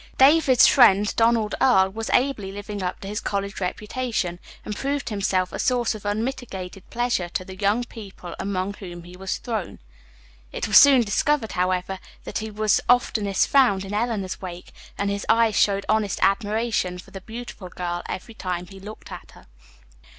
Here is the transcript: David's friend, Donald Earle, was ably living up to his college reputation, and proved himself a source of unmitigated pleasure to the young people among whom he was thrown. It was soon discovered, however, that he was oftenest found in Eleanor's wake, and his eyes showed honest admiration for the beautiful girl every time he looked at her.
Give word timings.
David's 0.17 0.65
friend, 0.65 1.15
Donald 1.15 1.53
Earle, 1.61 1.89
was 1.91 2.09
ably 2.11 2.51
living 2.51 2.81
up 2.81 3.01
to 3.01 3.07
his 3.07 3.19
college 3.21 3.61
reputation, 3.61 4.39
and 4.65 4.75
proved 4.75 5.09
himself 5.09 5.53
a 5.53 5.59
source 5.59 5.93
of 5.93 6.05
unmitigated 6.07 6.89
pleasure 6.89 7.29
to 7.29 7.45
the 7.45 7.55
young 7.55 7.83
people 7.83 8.33
among 8.39 8.73
whom 8.73 9.03
he 9.03 9.15
was 9.15 9.37
thrown. 9.37 9.77
It 10.51 10.67
was 10.67 10.79
soon 10.79 11.01
discovered, 11.01 11.51
however, 11.51 11.99
that 12.23 12.39
he 12.39 12.49
was 12.49 12.81
oftenest 12.89 13.47
found 13.47 13.85
in 13.85 13.93
Eleanor's 13.93 14.41
wake, 14.41 14.71
and 14.97 15.11
his 15.11 15.23
eyes 15.29 15.53
showed 15.55 15.85
honest 15.87 16.17
admiration 16.23 16.97
for 16.97 17.11
the 17.11 17.21
beautiful 17.21 17.69
girl 17.69 18.01
every 18.09 18.33
time 18.33 18.65
he 18.65 18.79
looked 18.79 19.11
at 19.11 19.33
her. 19.35 19.45